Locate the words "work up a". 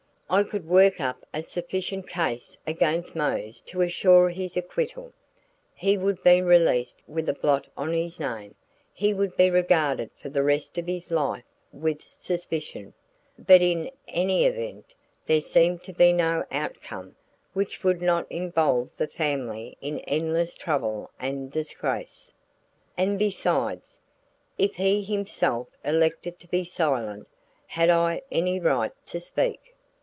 0.65-1.43